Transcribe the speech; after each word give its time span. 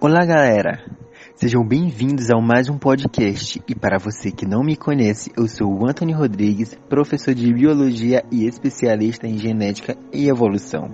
Olá, 0.00 0.24
galera! 0.24 0.80
Sejam 1.34 1.66
bem-vindos 1.66 2.30
ao 2.30 2.40
mais 2.40 2.68
um 2.68 2.78
podcast. 2.78 3.60
E 3.66 3.74
para 3.74 3.98
você 3.98 4.30
que 4.30 4.46
não 4.46 4.62
me 4.62 4.76
conhece, 4.76 5.32
eu 5.36 5.48
sou 5.48 5.66
o 5.66 5.88
Anthony 5.88 6.12
Rodrigues, 6.12 6.78
professor 6.88 7.34
de 7.34 7.52
biologia 7.52 8.22
e 8.30 8.46
especialista 8.46 9.26
em 9.26 9.36
genética 9.36 9.96
e 10.12 10.28
evolução. 10.28 10.88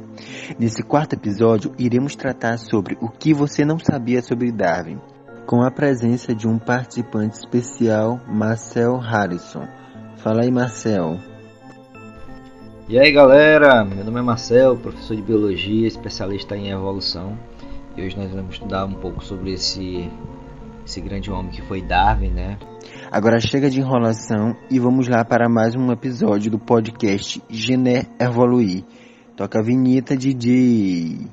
Nesse 0.59 0.83
quarto 0.83 1.13
episódio, 1.17 1.75
iremos 1.79 2.17
tratar 2.17 2.57
sobre 2.57 2.97
o 2.99 3.11
que 3.11 3.35
você 3.35 3.63
não 3.63 3.79
sabia 3.79 4.23
sobre 4.23 4.51
Darwin, 4.51 4.99
com 5.45 5.63
a 5.63 5.71
presença 5.71 6.35
de 6.35 6.49
um 6.49 6.59
participante 6.59 7.37
especial, 7.37 8.19
Marcel 8.27 8.97
Harrison. 8.97 9.69
Fala 10.17 10.45
aí, 10.45 10.51
Marcel. 10.51 11.19
E 12.89 12.99
aí, 12.99 13.13
galera? 13.13 13.85
Meu 13.85 14.03
nome 14.03 14.21
é 14.21 14.23
Marcel, 14.23 14.79
professor 14.79 15.15
de 15.15 15.23
biologia, 15.23 15.87
especialista 15.87 16.57
em 16.57 16.71
evolução. 16.71 17.39
E 17.97 18.03
hoje 18.03 18.17
nós 18.17 18.31
vamos 18.33 18.55
estudar 18.55 18.85
um 18.87 18.95
pouco 18.95 19.25
sobre 19.25 19.53
esse 19.53 20.11
esse 20.85 21.01
grande 21.01 21.31
homem 21.31 21.51
que 21.51 21.63
foi 21.63 21.81
Darwin, 21.81 22.31
né? 22.31 22.59
Agora 23.11 23.41
chega 23.41 23.71
de 23.71 23.81
enrolação 23.81 24.57
e 24.71 24.79
vamos 24.79 25.09
lá 25.09 25.25
para 25.25 25.49
mais 25.49 25.75
um 25.75 25.91
episódio 25.91 26.51
do 26.51 26.59
podcast 26.59 27.43
Gené 27.49 28.07
Evoluir. 28.19 28.85
Toca 29.37 29.61
a 29.61 29.63
vinheta, 29.63 30.17
DJ. 30.17 31.27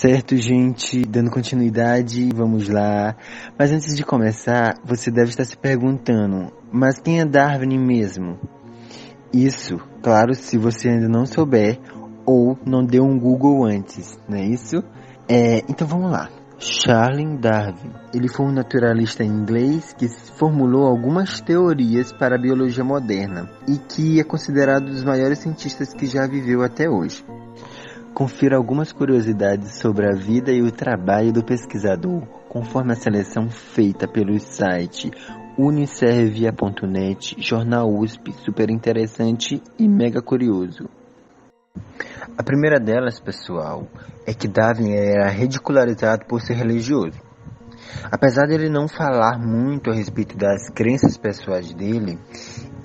Certo, 0.00 0.36
gente, 0.36 1.02
dando 1.02 1.28
continuidade, 1.28 2.28
vamos 2.32 2.68
lá. 2.68 3.16
Mas 3.58 3.72
antes 3.72 3.96
de 3.96 4.04
começar, 4.04 4.76
você 4.84 5.10
deve 5.10 5.30
estar 5.30 5.44
se 5.44 5.56
perguntando: 5.56 6.52
mas 6.70 7.00
quem 7.00 7.20
é 7.20 7.24
Darwin 7.24 7.76
mesmo? 7.76 8.38
Isso, 9.32 9.76
claro, 10.00 10.36
se 10.36 10.56
você 10.56 10.90
ainda 10.90 11.08
não 11.08 11.26
souber 11.26 11.80
ou 12.24 12.56
não 12.64 12.84
deu 12.84 13.02
um 13.02 13.18
Google 13.18 13.64
antes, 13.64 14.16
não 14.28 14.38
é 14.38 14.44
isso? 14.44 14.84
É, 15.28 15.64
então 15.68 15.84
vamos 15.84 16.12
lá. 16.12 16.28
Charles 16.60 17.40
Darwin. 17.40 17.90
Ele 18.14 18.28
foi 18.28 18.46
um 18.46 18.52
naturalista 18.52 19.24
inglês 19.24 19.92
que 19.98 20.06
formulou 20.38 20.86
algumas 20.86 21.40
teorias 21.40 22.12
para 22.12 22.36
a 22.36 22.40
biologia 22.40 22.84
moderna 22.84 23.50
e 23.66 23.76
que 23.76 24.20
é 24.20 24.22
considerado 24.22 24.84
um 24.84 24.92
dos 24.92 25.02
maiores 25.02 25.40
cientistas 25.40 25.92
que 25.92 26.06
já 26.06 26.24
viveu 26.24 26.62
até 26.62 26.88
hoje. 26.88 27.24
Confira 28.18 28.56
algumas 28.56 28.90
curiosidades 28.90 29.78
sobre 29.78 30.04
a 30.04 30.12
vida 30.12 30.50
e 30.50 30.60
o 30.60 30.72
trabalho 30.72 31.32
do 31.32 31.44
pesquisador, 31.44 32.26
conforme 32.48 32.90
a 32.90 32.96
seleção 32.96 33.48
feita 33.48 34.08
pelo 34.08 34.36
site 34.40 35.12
unicervia.net, 35.56 37.36
jornal 37.38 37.88
USP, 37.88 38.32
super 38.44 38.70
interessante 38.70 39.62
e 39.78 39.88
mega 39.88 40.20
curioso. 40.20 40.88
A 42.36 42.42
primeira 42.42 42.80
delas, 42.80 43.20
pessoal, 43.20 43.86
é 44.26 44.34
que 44.34 44.48
Darwin 44.48 44.94
era 44.94 45.28
ridicularizado 45.28 46.26
por 46.26 46.40
ser 46.40 46.54
religioso. 46.54 47.22
Apesar 48.10 48.48
dele 48.48 48.68
não 48.68 48.88
falar 48.88 49.38
muito 49.38 49.92
a 49.92 49.94
respeito 49.94 50.36
das 50.36 50.68
crenças 50.70 51.16
pessoais 51.16 51.72
dele, 51.72 52.18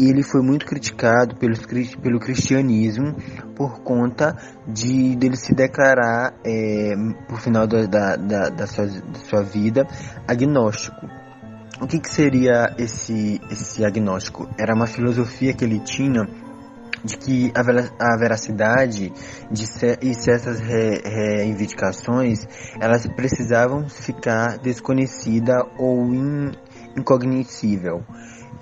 ele 0.09 0.23
foi 0.23 0.41
muito 0.41 0.65
criticado 0.65 1.35
pelo, 1.35 2.19
cristianismo 2.19 3.15
por 3.55 3.81
conta 3.81 4.35
de 4.67 5.15
dele 5.15 5.35
se 5.35 5.53
declarar, 5.53 6.33
é, 6.43 6.93
por 7.27 7.39
final 7.39 7.67
da, 7.67 7.85
da, 7.85 8.15
da, 8.15 8.49
da, 8.49 8.67
sua, 8.67 8.85
da 8.87 9.19
sua 9.19 9.43
vida, 9.43 9.87
agnóstico. 10.27 11.07
O 11.81 11.87
que, 11.87 11.99
que 11.99 12.09
seria 12.09 12.73
esse, 12.77 13.41
esse 13.51 13.83
agnóstico? 13.83 14.47
Era 14.59 14.73
uma 14.73 14.87
filosofia 14.87 15.53
que 15.53 15.65
ele 15.65 15.79
tinha 15.79 16.27
de 17.03 17.17
que 17.17 17.51
a 17.55 18.17
veracidade 18.17 19.11
de 19.51 19.63
e 20.01 20.13
certas 20.15 20.59
reivindicações 20.59 22.47
elas 22.79 23.05
precisavam 23.07 23.89
ficar 23.89 24.57
desconhecida 24.59 25.65
ou 25.77 26.13
incognoscível. 26.97 28.03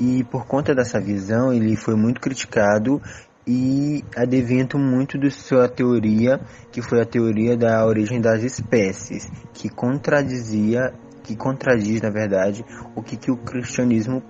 E 0.02 0.24
por 0.24 0.48
conta 0.48 0.74
dessa 0.74 1.00
visão, 1.00 1.54
ele 1.54 1.76
foi 1.76 1.94
muito 1.96 2.20
criticado 2.20 3.00
e 3.46 4.04
advento 4.16 4.80
muito 4.80 5.16
de 5.16 5.30
sua 5.30 5.70
teoria, 5.70 6.42
que 6.72 6.82
foi 6.82 7.00
a 7.00 7.06
teoria 7.06 7.56
da 7.56 7.86
origem 7.86 8.20
das 8.20 8.42
espécies, 8.42 9.30
que 9.54 9.70
contradizia 9.70 10.92
que 11.24 11.36
contradiz, 11.36 12.02
na 12.02 12.10
verdade, 12.10 12.66
o 12.96 13.04
que, 13.04 13.16
que 13.16 13.30
o 13.30 13.38
cristianismo 13.38 14.24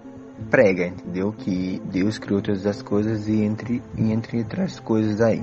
prega, 0.50 0.88
entendeu? 0.88 1.32
Que 1.32 1.82
Deus 1.86 2.18
criou 2.20 2.42
todas 2.42 2.66
as 2.66 2.82
coisas 2.82 3.30
e 3.30 3.42
entre, 3.42 3.82
e 3.98 4.12
entre 4.12 4.40
outras 4.40 4.78
coisas 4.78 5.22
aí. 5.22 5.42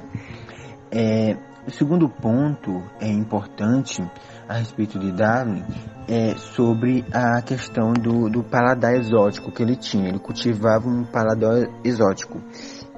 É, 0.90 1.36
o 1.68 1.70
segundo 1.70 2.08
ponto 2.08 2.82
é 2.98 3.08
importante 3.08 4.02
a 4.48 4.54
respeito 4.54 4.98
de 4.98 5.12
Darwin 5.12 5.62
é 6.08 6.34
sobre 6.34 7.04
a 7.12 7.42
questão 7.42 7.92
do, 7.92 8.30
do 8.30 8.42
paladar 8.42 8.94
exótico 8.94 9.52
que 9.52 9.62
ele 9.62 9.76
tinha. 9.76 10.08
Ele 10.08 10.18
cultivava 10.18 10.88
um 10.88 11.04
paladar 11.04 11.68
exótico. 11.84 12.40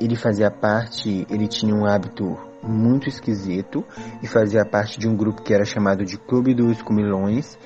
Ele 0.00 0.14
fazia 0.14 0.52
parte, 0.52 1.26
ele 1.28 1.48
tinha 1.48 1.74
um 1.74 1.84
hábito 1.84 2.38
muito 2.62 3.08
esquisito 3.08 3.84
e 4.22 4.28
fazia 4.28 4.64
parte 4.64 5.00
de 5.00 5.08
um 5.08 5.16
grupo 5.16 5.42
que 5.42 5.52
era 5.52 5.64
chamado 5.64 6.04
de 6.04 6.16
Clube 6.16 6.54
dos 6.54 6.80
Comilões 6.80 7.58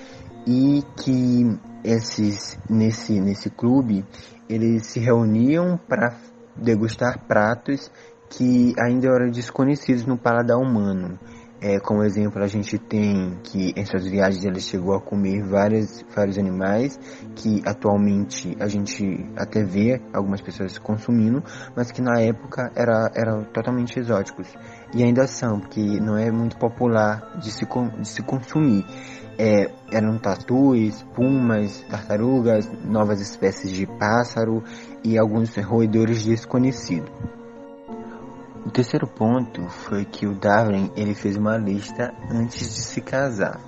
e 0.46 0.82
que 0.96 1.58
esses 1.84 2.58
nesse 2.70 3.20
nesse 3.20 3.50
clube 3.50 4.06
eles 4.48 4.86
se 4.86 5.00
reuniam 5.00 5.78
para 5.86 6.16
degustar 6.56 7.26
pratos 7.26 7.90
que 8.36 8.74
ainda 8.78 9.08
eram 9.08 9.30
desconhecidos 9.30 10.04
no 10.06 10.18
paladar 10.18 10.58
humano. 10.58 11.18
É, 11.60 11.78
como 11.78 12.02
exemplo, 12.02 12.42
a 12.42 12.46
gente 12.46 12.76
tem 12.78 13.38
que 13.42 13.72
em 13.74 13.86
suas 13.86 14.04
viagens 14.06 14.44
ele 14.44 14.60
chegou 14.60 14.94
a 14.94 15.00
comer 15.00 15.42
vários, 15.44 16.04
vários 16.14 16.36
animais 16.36 16.98
que 17.36 17.62
atualmente 17.64 18.54
a 18.60 18.66
gente 18.66 19.24
até 19.34 19.64
vê 19.64 20.02
algumas 20.12 20.42
pessoas 20.42 20.76
consumindo, 20.78 21.42
mas 21.74 21.90
que 21.90 22.02
na 22.02 22.20
época 22.20 22.70
era, 22.76 23.10
eram 23.14 23.44
totalmente 23.44 23.98
exóticos. 23.98 24.52
E 24.94 25.02
ainda 25.02 25.26
são, 25.26 25.60
porque 25.60 25.80
não 25.80 26.18
é 26.18 26.30
muito 26.30 26.58
popular 26.58 27.38
de 27.38 27.50
se, 27.50 27.64
de 27.64 28.08
se 28.08 28.22
consumir. 28.22 28.84
É, 29.38 29.72
eram 29.90 30.18
tatus, 30.18 31.02
pumas, 31.14 31.80
tartarugas, 31.88 32.70
novas 32.84 33.20
espécies 33.20 33.70
de 33.70 33.86
pássaro 33.86 34.62
e 35.02 35.16
alguns 35.16 35.56
roedores 35.56 36.24
desconhecidos. 36.24 37.10
O 38.64 38.70
terceiro 38.70 39.06
ponto 39.06 39.68
foi 39.68 40.06
que 40.06 40.26
o 40.26 40.34
Darwin 40.34 40.90
ele 40.96 41.14
fez 41.14 41.36
uma 41.36 41.58
lista 41.58 42.14
antes 42.30 42.60
de 42.60 42.82
se 42.82 43.00
casar. 43.02 43.60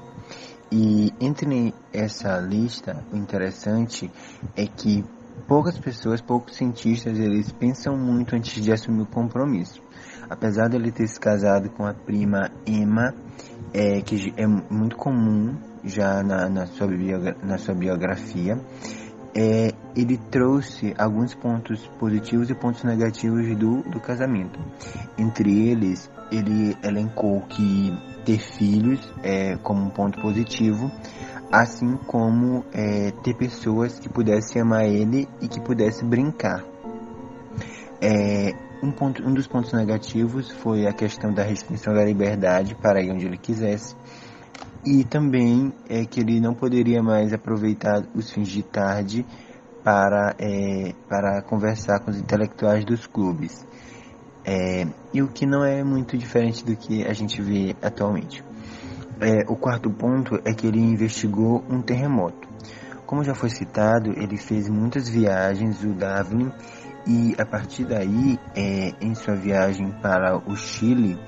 E 0.73 1.13
entre 1.21 1.75
essa 1.93 2.39
lista, 2.39 3.05
o 3.13 3.17
interessante 3.17 4.11
é 4.57 4.67
que 4.67 5.05
poucas 5.47 5.79
pessoas, 5.79 6.23
poucos 6.23 6.57
cientistas, 6.57 7.19
eles 7.19 7.53
pensam 7.53 7.95
muito 7.95 8.35
antes 8.35 8.65
de 8.65 8.73
assumir 8.73 9.03
o 9.03 9.07
compromisso. 9.07 9.83
Apesar 10.31 10.69
de 10.69 10.77
ele 10.77 10.91
ter 10.91 11.07
se 11.07 11.21
casado 11.21 11.69
com 11.71 11.85
a 11.85 11.93
prima 11.93 12.51
Emma, 12.67 13.15
é, 13.75 14.01
que 14.01 14.33
é 14.35 14.47
muito 14.47 14.97
comum 14.97 15.55
já 15.85 16.23
na, 16.23 16.49
na, 16.49 16.67
sua, 16.67 16.89
na 17.43 17.59
sua 17.59 17.75
biografia, 17.75 18.59
é, 19.37 19.71
ele 19.95 20.17
trouxe 20.17 20.95
alguns 20.97 21.35
pontos 21.35 21.87
positivos 21.99 22.49
e 22.49 22.55
pontos 22.55 22.83
negativos 22.85 23.47
do, 23.55 23.83
do 23.83 24.01
casamento. 24.01 24.59
Entre 25.19 25.69
eles, 25.69 26.11
ele 26.33 26.75
elencou 26.83 27.43
que 27.43 27.93
ter 28.25 28.39
filhos 28.39 28.99
é 29.23 29.57
como 29.59 29.85
um 29.85 29.91
ponto 29.91 30.19
positivo, 30.23 30.91
assim 31.53 31.99
como 32.07 32.65
é, 32.73 33.11
ter 33.23 33.35
pessoas 33.35 33.99
que 33.99 34.09
pudessem 34.09 34.63
amar 34.63 34.87
ele 34.87 35.29
e 35.43 35.49
que 35.49 35.61
pudessem 35.61 36.09
brincar. 36.09 36.65
É, 38.01 38.55
um, 38.83 38.91
ponto, 38.91 39.23
um 39.23 39.35
dos 39.35 39.47
pontos 39.47 39.73
negativos 39.75 40.51
foi 40.51 40.87
a 40.87 40.95
questão 40.95 41.33
da 41.33 41.43
restrição 41.43 41.93
da 41.93 42.05
liberdade 42.05 42.75
para 42.75 43.03
ir 43.03 43.11
onde 43.11 43.27
ele 43.27 43.37
quisesse. 43.37 43.95
E 44.87 45.03
também 45.03 45.73
é 45.89 46.05
que 46.05 46.21
ele 46.21 46.41
não 46.41 46.55
poderia 46.55 47.03
mais 47.03 47.33
aproveitar 47.33 48.05
os 48.15 48.31
fins 48.31 48.47
de 48.47 48.63
tarde 48.63 49.27
para, 49.83 50.37
é, 50.39 50.95
para 51.09 51.43
conversar 51.43 51.99
com 51.99 52.13
os 52.13 52.17
intelectuais 52.17 52.85
dos 52.85 53.05
clubes. 53.05 53.67
É, 54.45 54.87
e 55.13 55.21
o 55.21 55.27
que 55.27 55.45
não 55.45 55.65
é 55.65 55.83
muito 55.83 56.17
diferente 56.17 56.65
do 56.65 56.77
que 56.77 57.05
a 57.05 57.13
gente 57.13 57.43
vê 57.43 57.75
atualmente. 57.83 58.45
É, 59.21 59.43
o 59.51 59.57
quarto 59.57 59.91
ponto 59.91 60.41
é 60.45 60.55
que 60.55 60.69
ele 60.69 60.79
investigou 60.79 61.65
um 61.69 61.83
terremoto. 61.83 62.49
Como 63.07 63.25
já 63.25 63.35
foi 63.35 63.51
citado, 63.51 64.13
ele 64.13 64.37
fez 64.37 64.69
muitas 64.69 65.09
viagens, 65.09 65.83
o 65.83 65.95
Darwin, 65.95 66.53
e 67.05 67.35
a 67.41 67.45
partir 67.45 67.87
daí, 67.87 68.39
é, 68.55 68.93
em 69.01 69.17
sua 69.17 69.35
viagem 69.35 69.91
para 70.01 70.37
o 70.37 70.55
Chile, 70.55 71.19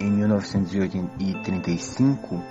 em 0.00 0.10
1935, 0.10 2.42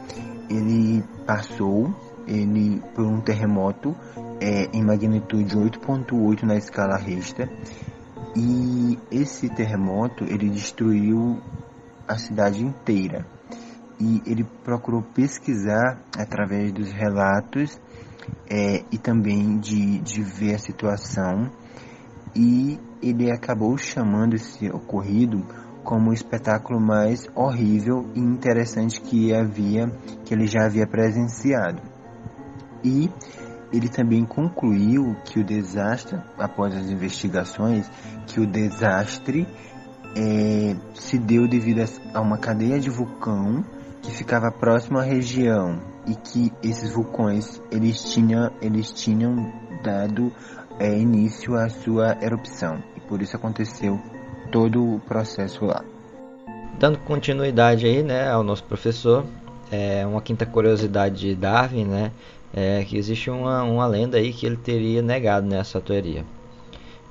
ele 0.50 1.04
passou 1.26 1.94
ele 2.28 2.82
por 2.94 3.06
um 3.06 3.22
terremoto 3.22 3.96
é, 4.40 4.66
em 4.74 4.84
magnitude 4.84 5.56
8.8 5.56 6.44
na 6.44 6.56
escala 6.56 6.98
Richter. 6.98 7.50
E 8.36 8.98
esse 9.12 9.50
terremoto 9.50 10.24
ele 10.24 10.50
destruiu 10.50 11.40
a 12.08 12.18
cidade 12.18 12.64
inteira. 12.64 13.26
E 14.00 14.22
ele 14.26 14.44
procurou 14.64 15.02
pesquisar 15.02 16.02
através 16.18 16.72
dos 16.72 16.92
relatos 16.92 17.80
é, 18.50 18.84
e 18.92 18.98
também 18.98 19.58
de, 19.60 20.00
de 20.00 20.24
ver 20.24 20.56
a 20.56 20.60
situação. 20.60 21.52
E 22.36 22.80
ele 23.02 23.32
acabou 23.32 23.78
chamando 23.78 24.34
esse 24.34 24.68
ocorrido 24.70 25.46
como 25.94 26.10
o 26.10 26.14
espetáculo 26.14 26.80
mais 26.82 27.28
horrível 27.36 28.10
e 28.16 28.20
interessante 28.20 29.00
que 29.00 29.32
havia 29.32 29.88
que 30.26 30.34
ele 30.34 30.48
já 30.48 30.66
havia 30.66 30.88
presenciado. 30.88 31.84
E 32.84 33.12
ele 33.72 33.88
também 33.88 34.26
concluiu 34.26 35.16
que 35.24 35.40
o 35.40 35.44
desastre 35.44 36.20
após 36.36 36.76
as 36.76 36.90
investigações 36.90 37.88
que 38.26 38.40
o 38.40 38.48
desastre 38.48 39.48
é, 40.18 40.76
se 40.96 41.20
deu 41.20 41.48
devido 41.48 41.88
a 42.12 42.22
uma 42.22 42.40
cadeia 42.40 42.80
de 42.80 42.90
vulcão 42.90 43.64
que 44.02 44.10
ficava 44.10 44.52
próximo 44.52 44.98
à 44.98 45.04
região 45.04 45.80
e 46.08 46.16
que 46.16 46.52
esses 46.64 46.92
vulcões 46.92 47.62
eles 47.72 48.04
tinham, 48.12 48.52
eles 48.64 48.92
tinham 48.92 49.54
dado 49.84 50.34
é, 50.80 50.98
início 50.98 51.56
à 51.56 51.70
sua 51.70 52.18
erupção. 52.20 52.82
E 52.98 53.02
por 53.02 53.22
isso 53.22 53.36
aconteceu 53.36 54.02
todo 54.54 54.98
o 54.98 55.00
processo 55.00 55.66
lá. 55.66 55.84
Dando 56.78 57.00
continuidade 57.00 57.88
aí, 57.88 58.04
né, 58.04 58.30
ao 58.30 58.44
nosso 58.44 58.64
professor, 58.64 59.26
é 59.72 60.06
uma 60.06 60.22
quinta 60.22 60.46
curiosidade 60.46 61.20
de 61.20 61.36
Darwin, 61.36 61.86
né, 61.86 62.12
é 62.54 62.86
que 62.88 62.96
existe 62.96 63.32
uma, 63.32 63.64
uma 63.64 63.88
lenda 63.88 64.18
aí 64.18 64.32
que 64.32 64.46
ele 64.46 64.56
teria 64.56 65.02
negado 65.02 65.48
nessa 65.48 65.80
né, 65.80 65.86
teoria. 65.86 66.26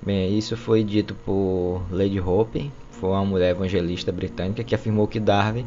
Bem, 0.00 0.38
isso 0.38 0.56
foi 0.56 0.84
dito 0.84 1.16
por 1.26 1.82
Lady 1.90 2.20
Hope, 2.20 2.70
foi 2.92 3.10
uma 3.10 3.24
mulher 3.24 3.50
evangelista 3.50 4.12
britânica 4.12 4.62
que 4.62 4.74
afirmou 4.74 5.08
que 5.08 5.18
Darwin 5.18 5.66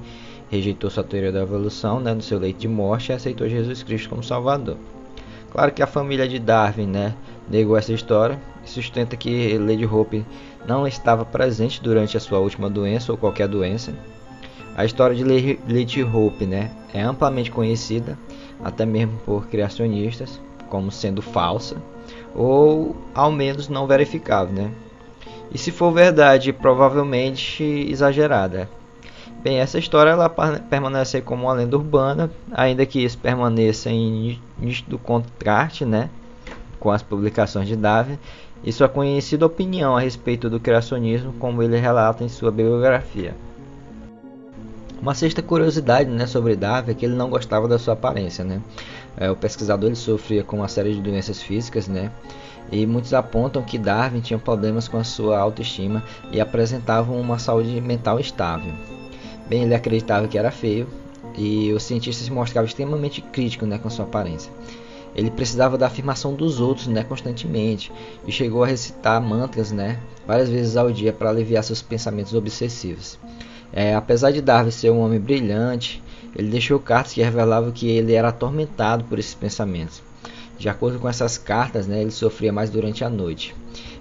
rejeitou 0.49 0.89
sua 0.89 1.03
teoria 1.03 1.31
da 1.31 1.41
evolução 1.41 1.99
né, 1.99 2.13
no 2.13 2.21
seu 2.21 2.39
leito 2.39 2.59
de 2.59 2.69
morte 2.69 3.11
e 3.11 3.15
aceitou 3.15 3.49
Jesus 3.49 3.83
Cristo 3.83 4.09
como 4.09 4.23
Salvador. 4.23 4.77
Claro 5.55 5.71
que 5.71 5.81
a 5.81 5.87
família 5.87 6.27
de 6.27 6.37
Darwin 6.37 6.85
né, 6.85 7.15
negou 7.49 7.77
essa 7.77 7.93
história 7.93 8.37
e 8.65 8.69
sustenta 8.69 9.15
que 9.15 9.57
Lady 9.57 9.85
Hope 9.85 10.25
não 10.67 10.85
estava 10.85 11.23
presente 11.23 11.81
durante 11.81 12.17
a 12.17 12.19
sua 12.19 12.39
última 12.39 12.69
doença 12.69 13.13
ou 13.13 13.17
qualquer 13.17 13.47
doença. 13.47 13.93
A 14.75 14.83
história 14.83 15.15
de 15.15 15.23
Lady 15.23 16.03
Hope 16.03 16.45
né, 16.45 16.71
é 16.93 17.01
amplamente 17.01 17.51
conhecida, 17.51 18.19
até 18.61 18.85
mesmo 18.85 19.17
por 19.19 19.47
criacionistas, 19.47 20.41
como 20.69 20.91
sendo 20.91 21.21
falsa 21.21 21.77
ou 22.35 22.93
ao 23.13 23.31
menos 23.31 23.69
não 23.69 23.87
verificável. 23.87 24.53
Né? 24.53 24.71
E 25.53 25.57
se 25.57 25.71
for 25.71 25.89
verdade, 25.93 26.51
provavelmente 26.51 27.63
exagerada. 27.63 28.69
Bem, 29.45 29.59
essa 29.59 29.77
história 29.77 30.09
ela 30.09 30.27
permanece 30.27 31.21
como 31.21 31.43
uma 31.43 31.53
lenda 31.53 31.77
urbana, 31.77 32.31
ainda 32.51 32.83
que 32.83 33.05
isso 33.05 33.15
permaneça 33.15 33.91
em 33.91 34.41
nítido 34.57 34.97
contraste 34.97 35.85
né, 35.85 36.09
com 36.79 36.89
as 36.89 37.03
publicações 37.03 37.67
de 37.67 37.75
Darwin 37.75 38.17
e 38.63 38.73
sua 38.73 38.89
conhecida 38.89 39.45
opinião 39.45 39.95
a 39.95 39.99
respeito 39.99 40.49
do 40.49 40.59
criacionismo, 40.59 41.31
como 41.33 41.61
ele 41.61 41.77
relata 41.77 42.23
em 42.23 42.27
sua 42.27 42.51
biografia. 42.51 43.35
Uma 44.99 45.13
sexta 45.13 45.43
curiosidade 45.43 46.09
né, 46.09 46.25
sobre 46.25 46.55
Darwin 46.55 46.89
é 46.89 46.95
que 46.95 47.05
ele 47.05 47.13
não 47.13 47.29
gostava 47.29 47.67
da 47.67 47.77
sua 47.77 47.93
aparência. 47.93 48.43
Né? 48.43 48.59
É, 49.15 49.29
o 49.29 49.35
pesquisador 49.35 49.89
ele 49.89 49.95
sofria 49.95 50.43
com 50.43 50.55
uma 50.55 50.67
série 50.67 50.95
de 50.95 51.01
doenças 51.01 51.39
físicas, 51.39 51.87
né? 51.87 52.11
e 52.71 52.83
muitos 52.87 53.13
apontam 53.13 53.61
que 53.61 53.77
Darwin 53.77 54.21
tinha 54.21 54.39
problemas 54.39 54.87
com 54.87 54.97
a 54.97 55.03
sua 55.03 55.37
autoestima 55.37 56.01
e 56.31 56.41
apresentava 56.41 57.11
uma 57.11 57.37
saúde 57.37 57.79
mental 57.79 58.19
estável. 58.19 58.73
Bem, 59.47 59.63
ele 59.63 59.75
acreditava 59.75 60.27
que 60.27 60.37
era 60.37 60.51
feio 60.51 60.87
e 61.37 61.71
o 61.73 61.79
cientista 61.79 62.23
se 62.23 62.31
mostrava 62.31 62.67
extremamente 62.67 63.21
crítico 63.21 63.65
né, 63.65 63.77
com 63.77 63.89
sua 63.89 64.05
aparência. 64.05 64.51
Ele 65.15 65.31
precisava 65.31 65.77
da 65.77 65.87
afirmação 65.87 66.33
dos 66.33 66.59
outros 66.59 66.87
né, 66.87 67.03
constantemente 67.03 67.91
e 68.27 68.31
chegou 68.31 68.63
a 68.63 68.67
recitar 68.67 69.21
mantras 69.21 69.71
né, 69.71 69.99
várias 70.27 70.49
vezes 70.49 70.75
ao 70.75 70.91
dia 70.91 71.13
para 71.13 71.29
aliviar 71.29 71.63
seus 71.63 71.81
pensamentos 71.81 72.33
obsessivos. 72.33 73.17
É, 73.71 73.95
apesar 73.95 74.31
de 74.31 74.41
Darwin 74.41 74.71
ser 74.71 74.89
um 74.89 74.99
homem 74.99 75.19
brilhante, 75.19 76.01
ele 76.35 76.49
deixou 76.49 76.79
cartas 76.79 77.13
que 77.13 77.21
revelavam 77.21 77.71
que 77.71 77.89
ele 77.89 78.13
era 78.13 78.29
atormentado 78.29 79.05
por 79.05 79.17
esses 79.17 79.33
pensamentos. 79.33 80.03
De 80.57 80.69
acordo 80.69 80.99
com 80.99 81.07
essas 81.07 81.37
cartas, 81.37 81.87
né, 81.87 82.01
ele 82.01 82.11
sofria 82.11 82.51
mais 82.51 82.69
durante 82.69 83.03
a 83.03 83.09
noite. 83.09 83.55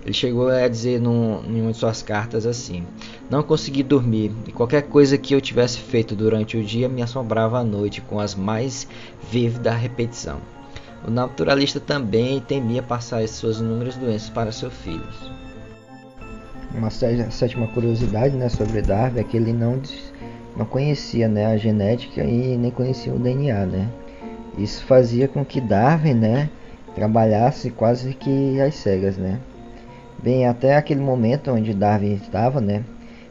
Ele 0.05 0.13
chegou 0.13 0.49
a 0.49 0.69
dizer 0.69 1.01
num, 1.01 1.43
em 1.47 1.63
uma 1.63 1.73
de 1.73 1.79
suas 1.79 2.03
cartas 2.03 2.45
assim: 2.45 2.85
Não 3.31 3.43
consegui 3.43 3.83
dormir, 3.83 4.33
e 4.47 4.53
qualquer 4.53 4.83
coisa 4.83 5.17
que 5.17 5.35
eu 5.35 5.41
tivesse 5.41 5.79
feito 5.79 6.15
durante 6.15 6.59
o 6.59 6.63
dia 6.63 6.89
me 6.89 7.03
assombrava 7.03 7.59
à 7.59 7.65
noite 7.65 8.03
com 8.03 8.21
as 8.21 8.35
mais 8.35 8.87
vívida 9.31 9.73
repetição. 9.73 10.39
O 11.07 11.11
naturalista 11.11 11.81
também 11.81 12.41
temia 12.41 12.83
passar 12.83 13.23
as 13.23 13.31
suas 13.31 13.59
inúmeras 13.59 13.97
doenças 13.97 14.29
para 14.29 14.53
seus 14.53 14.75
filhos. 14.75 15.31
Uma 16.75 16.91
sétima 16.91 17.67
curiosidade 17.69 18.35
né, 18.35 18.49
sobre 18.49 18.83
Darwin 18.83 19.21
é 19.21 19.25
que 19.25 19.37
ele 19.37 19.53
não, 19.53 19.81
não 20.57 20.67
conhecia 20.67 21.29
né, 21.29 21.47
a 21.47 21.57
genética 21.57 22.25
e 22.25 22.57
nem 22.57 22.71
conhecia 22.71 23.15
o 23.15 23.19
DNA. 23.19 23.67
Né? 23.67 23.89
Isso 24.59 24.85
fazia 24.85 25.29
com 25.29 25.45
que 25.45 25.61
Darwin 25.61 26.15
né, 26.15 26.51
trabalhasse 26.95 27.71
quase 27.71 28.15
que 28.15 28.61
às 28.61 28.75
cegas. 28.75 29.17
Né? 29.17 29.39
Bem, 30.25 30.47
até 30.47 30.75
aquele 30.75 31.03
momento 31.03 31.51
onde 31.51 31.75
Darwin 31.75 32.15
estava, 32.15 32.59
né, 32.59 32.83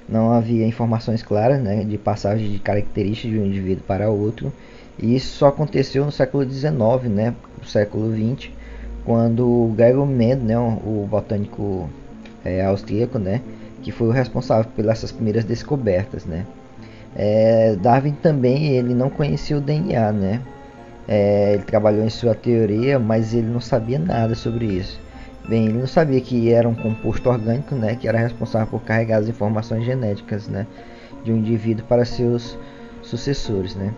não 0.07 0.31
havia 0.31 0.63
informações 0.63 1.23
claras 1.23 1.59
né, 1.59 1.83
de 1.83 1.97
passagem 1.97 2.51
de 2.51 2.59
características 2.59 3.31
de 3.31 3.39
um 3.39 3.45
indivíduo 3.47 3.83
para 3.87 4.11
outro. 4.11 4.53
E 4.99 5.15
isso 5.15 5.35
só 5.37 5.47
aconteceu 5.47 6.05
no 6.05 6.11
século 6.11 6.47
XIX, 6.47 7.09
né, 7.09 7.33
no 7.59 7.65
século 7.65 8.13
XX, 8.15 8.51
quando 9.03 9.73
Gregor 9.75 10.05
Mendel, 10.05 10.45
né, 10.45 10.77
o 10.85 11.07
botânico 11.09 11.89
é, 12.45 12.63
austríaco, 12.63 13.17
né, 13.17 13.41
que 13.81 13.91
foi 13.91 14.09
o 14.09 14.11
responsável 14.11 14.69
pelas 14.75 15.11
primeiras 15.11 15.43
descobertas, 15.43 16.25
né. 16.25 16.45
É, 17.15 17.75
Darwin 17.81 18.13
também 18.13 18.67
ele 18.67 18.93
não 18.93 19.09
conhecia 19.09 19.57
o 19.57 19.61
DNA, 19.61 20.11
né. 20.11 20.41
É, 21.07 21.55
ele 21.55 21.63
trabalhou 21.63 22.05
em 22.05 22.09
sua 22.11 22.35
teoria, 22.35 22.99
mas 22.99 23.33
ele 23.33 23.47
não 23.47 23.59
sabia 23.59 23.97
nada 23.97 24.35
sobre 24.35 24.65
isso. 24.67 25.01
Bem, 25.47 25.65
ele 25.65 25.77
não 25.77 25.87
sabia 25.87 26.21
que 26.21 26.51
era 26.51 26.67
um 26.67 26.75
composto 26.75 27.29
orgânico, 27.29 27.75
né, 27.75 27.95
que 27.95 28.07
era 28.07 28.17
responsável 28.17 28.67
por 28.67 28.81
carregar 28.81 29.17
as 29.17 29.27
informações 29.27 29.85
genéticas, 29.85 30.47
né, 30.47 30.65
de 31.23 31.33
um 31.33 31.37
indivíduo 31.37 31.85
para 31.85 32.05
seus 32.05 32.57
sucessores, 33.01 33.75
né. 33.75 33.93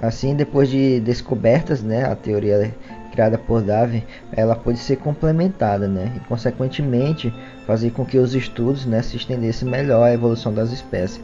Assim, 0.00 0.34
depois 0.34 0.68
de 0.68 1.00
descobertas, 1.00 1.82
né, 1.82 2.04
a 2.04 2.14
teoria 2.14 2.74
criada 3.12 3.36
por 3.36 3.60
Darwin, 3.60 4.02
ela 4.32 4.54
pode 4.54 4.78
ser 4.78 4.96
complementada, 4.96 5.86
né, 5.86 6.12
e 6.16 6.20
consequentemente 6.20 7.34
fazer 7.66 7.90
com 7.90 8.04
que 8.04 8.16
os 8.16 8.34
estudos, 8.34 8.86
né, 8.86 9.02
se 9.02 9.16
estendessem 9.16 9.68
melhor 9.68 10.04
à 10.04 10.12
evolução 10.14 10.54
das 10.54 10.72
espécies. 10.72 11.20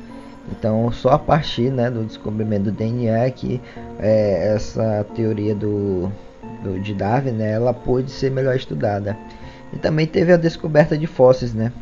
Então, 0.51 0.93
só 0.93 1.11
a 1.11 1.19
partir, 1.19 1.71
né, 1.71 1.91
do 1.91 2.05
descobrimento 2.05 2.65
do 2.65 2.73
DNA 2.73 3.31
que 3.31 3.63
é, 3.99 4.53
essa 4.55 5.07
teoria 5.15 5.55
do, 5.55 6.13
do 6.63 6.79
de 6.79 6.93
Darwin, 6.93 7.31
né, 7.31 7.53
ela 7.53 7.73
pôde 7.73 8.11
ser 8.11 8.31
melhor 8.31 8.55
estudada. 8.55 9.17
E 9.75 9.79
também 9.79 10.07
teve 10.07 10.33
a 10.33 10.37
descoberta 10.37 10.97
de 10.97 11.07
fósseis, 11.07 11.53
né? 11.53 11.73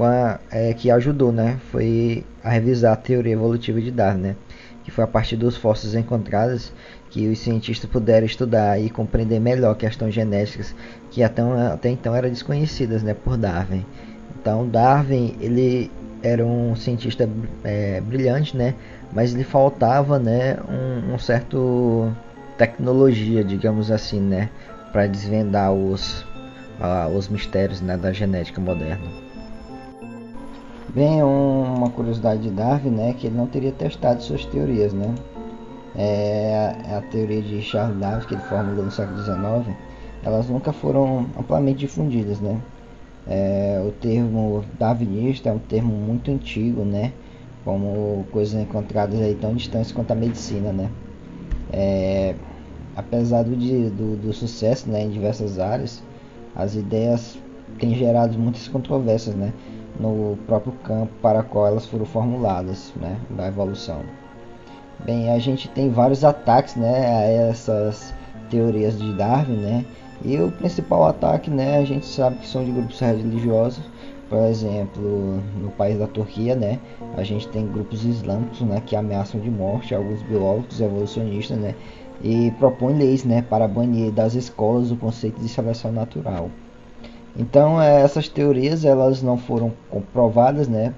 A, 0.00 0.40
é, 0.50 0.72
que 0.72 0.90
ajudou, 0.90 1.30
né? 1.30 1.58
Foi 1.70 2.24
a 2.42 2.50
revisar 2.50 2.94
a 2.94 2.96
teoria 2.96 3.34
evolutiva 3.34 3.80
de 3.80 3.90
Darwin, 3.90 4.20
né? 4.20 4.36
Que 4.82 4.90
foi 4.90 5.04
a 5.04 5.06
partir 5.06 5.36
dos 5.36 5.56
fósseis 5.56 5.94
encontrados 5.94 6.72
que 7.10 7.28
os 7.28 7.38
cientistas 7.38 7.88
puderam 7.90 8.26
estudar 8.26 8.80
e 8.80 8.88
compreender 8.88 9.38
melhor 9.38 9.74
questões 9.76 10.14
genéticas 10.14 10.74
que 11.10 11.22
até, 11.22 11.42
até 11.42 11.90
então 11.90 12.14
eram 12.14 12.30
desconhecidas, 12.30 13.02
né? 13.02 13.14
Por 13.14 13.36
Darwin. 13.36 13.84
Então 14.40 14.66
Darwin 14.66 15.36
ele 15.40 15.90
era 16.22 16.44
um 16.44 16.74
cientista 16.74 17.28
é, 17.62 18.00
brilhante, 18.00 18.56
né? 18.56 18.74
Mas 19.12 19.32
lhe 19.32 19.44
faltava, 19.44 20.18
né? 20.18 20.56
Um, 20.68 21.14
um 21.14 21.18
certo 21.18 22.10
tecnologia, 22.56 23.44
digamos 23.44 23.90
assim, 23.90 24.20
né? 24.20 24.48
Para 24.92 25.06
desvendar 25.06 25.72
os 25.72 26.24
os 27.14 27.28
mistérios 27.28 27.80
né, 27.80 27.96
da 27.96 28.12
genética 28.12 28.60
moderna. 28.60 29.06
Bem, 30.94 31.22
uma 31.22 31.90
curiosidade 31.90 32.42
de 32.42 32.50
Darwin, 32.50 32.90
né, 32.90 33.12
que 33.12 33.26
ele 33.26 33.36
não 33.36 33.46
teria 33.46 33.72
testado 33.72 34.22
suas 34.22 34.44
teorias, 34.46 34.92
né? 34.92 35.14
É, 35.94 36.74
a 36.94 37.00
teoria 37.10 37.40
de 37.40 37.60
Charles 37.62 37.98
Darwin 37.98 38.26
que 38.26 38.34
ele 38.34 38.42
formulou 38.42 38.84
no 38.84 38.90
século 38.90 39.18
XIX, 39.22 39.76
elas 40.22 40.48
nunca 40.48 40.72
foram 40.72 41.26
amplamente 41.38 41.80
difundidas, 41.80 42.40
né? 42.40 42.60
É, 43.26 43.82
o 43.86 43.90
termo 43.90 44.64
darwinista 44.78 45.48
é 45.48 45.52
um 45.52 45.58
termo 45.58 45.94
muito 45.94 46.30
antigo, 46.30 46.84
né? 46.84 47.12
Como 47.64 48.24
coisas 48.30 48.60
encontradas 48.60 49.20
aí 49.20 49.34
tão 49.34 49.54
distantes 49.54 49.92
quanto 49.92 50.12
a 50.12 50.14
medicina, 50.14 50.72
né? 50.72 50.90
É, 51.72 52.34
apesar 52.94 53.42
do, 53.42 53.54
do, 53.54 54.16
do 54.16 54.32
sucesso 54.32 54.88
né, 54.88 55.02
em 55.02 55.10
diversas 55.10 55.58
áreas, 55.58 56.02
as 56.56 56.74
ideias 56.74 57.38
têm 57.78 57.94
gerado 57.94 58.38
muitas 58.38 58.66
controvérsias, 58.68 59.34
né, 59.34 59.52
no 60.00 60.36
próprio 60.46 60.72
campo 60.84 61.12
para 61.20 61.42
qual 61.42 61.66
elas 61.66 61.86
foram 61.86 62.04
formuladas, 62.04 62.92
né, 62.96 63.16
da 63.30 63.48
evolução. 63.48 64.00
Bem, 65.04 65.30
a 65.30 65.38
gente 65.38 65.68
tem 65.68 65.90
vários 65.90 66.24
ataques, 66.24 66.74
né, 66.76 67.06
a 67.06 67.22
essas 67.48 68.14
teorias 68.50 68.98
de 68.98 69.12
Darwin, 69.14 69.56
né, 69.56 69.84
e 70.24 70.38
o 70.40 70.50
principal 70.50 71.06
ataque, 71.06 71.50
né, 71.50 71.78
a 71.78 71.84
gente 71.84 72.06
sabe 72.06 72.36
que 72.36 72.46
são 72.46 72.64
de 72.64 72.72
grupos 72.72 72.98
religiosos, 72.98 73.84
por 74.28 74.38
exemplo, 74.38 75.40
no 75.60 75.70
país 75.70 75.98
da 75.98 76.06
Turquia, 76.06 76.56
né, 76.56 76.78
a 77.16 77.22
gente 77.22 77.46
tem 77.48 77.66
grupos 77.66 78.04
islâmicos, 78.04 78.60
né, 78.62 78.82
que 78.84 78.96
ameaçam 78.96 79.40
de 79.40 79.50
morte 79.50 79.94
alguns 79.94 80.22
biólogos 80.22 80.80
evolucionistas, 80.80 81.58
né, 81.58 81.74
e 82.22 82.50
propõem 82.52 82.96
leis, 82.96 83.24
né, 83.24 83.42
para 83.42 83.68
banir 83.68 84.12
das 84.12 84.34
escolas 84.34 84.90
o 84.90 84.96
conceito 84.96 85.40
de 85.40 85.48
seleção 85.48 85.92
natural. 85.92 86.50
Então, 87.38 87.80
é, 87.80 88.00
essas 88.00 88.28
teorias 88.28 88.84
elas 88.84 89.22
não 89.22 89.36
foram 89.36 89.72
comprovadas, 89.90 90.68
né? 90.68 90.94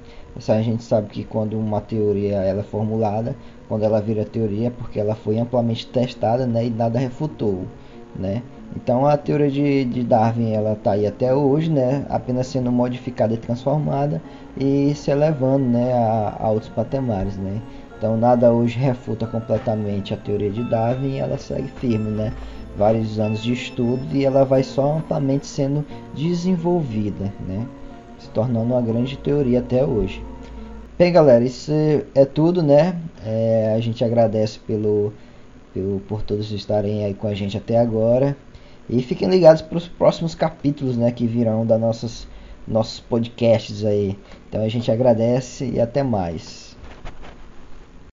A 0.49 0.63
gente 0.63 0.85
sabe 0.85 1.09
que 1.09 1.25
quando 1.25 1.59
uma 1.59 1.81
teoria 1.81 2.37
ela 2.37 2.61
é 2.61 2.63
formulada, 2.63 3.35
quando 3.69 3.83
ela 3.83 4.01
vira 4.01 4.25
teoria, 4.25 4.69
é 4.69 4.71
porque 4.71 5.01
ela 5.01 5.17
foi 5.17 5.37
amplamente 5.37 5.89
testada, 5.89 6.47
né, 6.47 6.67
e 6.67 6.71
nada 6.71 6.97
refutou, 6.97 7.65
né? 8.15 8.43
Então 8.77 9.05
a 9.05 9.17
teoria 9.17 9.51
de, 9.51 9.85
de 9.85 10.05
Darwin 10.05 10.53
ela 10.53 10.75
está 10.75 10.93
aí 10.93 11.07
até 11.07 11.35
hoje, 11.35 11.69
né, 11.71 12.07
apenas 12.09 12.47
sendo 12.47 12.71
modificada 12.71 13.35
e 13.35 13.37
transformada 13.37 14.23
e 14.57 14.95
se 14.95 15.11
elevando, 15.11 15.65
né, 15.65 15.93
a, 15.93 16.37
a 16.39 16.51
outros 16.51 16.71
patamares, 16.71 17.37
né. 17.37 17.61
Então 17.99 18.17
nada 18.17 18.53
hoje 18.53 18.79
refuta 18.79 19.27
completamente 19.27 20.15
a 20.15 20.17
teoria 20.17 20.51
de 20.51 20.63
Darwin, 20.63 21.17
e 21.17 21.19
ela 21.19 21.37
segue 21.37 21.69
firme, 21.81 22.11
né, 22.11 22.33
vários 22.77 23.19
anos 23.19 23.43
de 23.43 23.53
estudo 23.53 24.07
e 24.13 24.25
ela 24.25 24.45
vai 24.45 24.63
só 24.63 24.99
amplamente 24.99 25.47
sendo 25.47 25.85
desenvolvida, 26.15 27.33
né, 27.47 27.67
se 28.19 28.29
tornando 28.31 28.73
uma 28.73 28.81
grande 28.81 29.17
teoria 29.19 29.59
até 29.59 29.85
hoje. 29.85 30.23
Bem, 30.97 31.13
galera, 31.13 31.45
isso 31.45 31.71
é 32.13 32.25
tudo, 32.25 32.61
né? 32.61 32.99
É, 33.25 33.73
a 33.77 33.79
gente 33.79 34.05
agradece 34.05 34.59
pelo, 34.59 35.13
pelo 35.73 36.01
por 36.01 36.23
todos 36.23 36.51
estarem 36.51 37.05
aí 37.05 37.15
com 37.15 37.29
a 37.29 37.35
gente 37.35 37.57
até 37.57 37.79
agora. 37.79 38.37
E 38.91 39.01
fiquem 39.01 39.29
ligados 39.29 39.63
para 39.63 39.79
os 39.79 39.87
próximos 39.87 40.35
capítulos 40.35 40.97
né, 40.97 41.13
que 41.13 41.25
virão 41.25 41.65
da 41.65 41.79
nossas, 41.79 42.27
nossos 42.67 42.99
podcasts 42.99 43.85
aí. 43.85 44.19
Então 44.49 44.61
a 44.61 44.69
gente 44.69 44.91
agradece 44.91 45.71
e 45.73 45.81
até 45.81 46.03
mais. 46.03 46.68